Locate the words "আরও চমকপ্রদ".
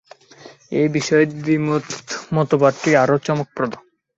3.03-3.71